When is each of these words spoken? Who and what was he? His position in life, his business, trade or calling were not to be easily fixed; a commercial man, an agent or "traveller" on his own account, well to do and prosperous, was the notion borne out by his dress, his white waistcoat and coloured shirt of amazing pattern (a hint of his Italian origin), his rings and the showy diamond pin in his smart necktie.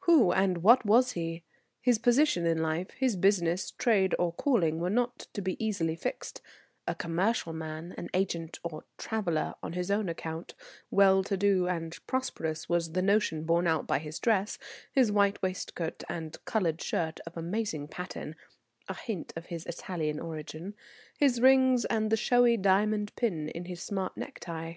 Who 0.00 0.32
and 0.32 0.58
what 0.58 0.84
was 0.84 1.12
he? 1.12 1.44
His 1.80 1.96
position 1.98 2.44
in 2.44 2.58
life, 2.60 2.90
his 2.90 3.16
business, 3.16 3.70
trade 3.70 4.14
or 4.18 4.30
calling 4.34 4.80
were 4.80 4.90
not 4.90 5.20
to 5.32 5.40
be 5.40 5.56
easily 5.64 5.96
fixed; 5.96 6.42
a 6.86 6.94
commercial 6.94 7.54
man, 7.54 7.94
an 7.96 8.10
agent 8.12 8.58
or 8.62 8.84
"traveller" 8.98 9.54
on 9.62 9.72
his 9.72 9.90
own 9.90 10.10
account, 10.10 10.54
well 10.90 11.24
to 11.24 11.38
do 11.38 11.68
and 11.68 11.98
prosperous, 12.06 12.68
was 12.68 12.92
the 12.92 13.00
notion 13.00 13.44
borne 13.44 13.66
out 13.66 13.86
by 13.86 13.98
his 13.98 14.18
dress, 14.18 14.58
his 14.92 15.10
white 15.10 15.40
waistcoat 15.40 16.04
and 16.06 16.36
coloured 16.44 16.82
shirt 16.82 17.20
of 17.26 17.34
amazing 17.38 17.88
pattern 17.88 18.36
(a 18.90 18.94
hint 18.94 19.32
of 19.36 19.46
his 19.46 19.64
Italian 19.64 20.20
origin), 20.20 20.74
his 21.16 21.40
rings 21.40 21.86
and 21.86 22.10
the 22.10 22.16
showy 22.18 22.58
diamond 22.58 23.16
pin 23.16 23.48
in 23.48 23.64
his 23.64 23.80
smart 23.80 24.18
necktie. 24.18 24.74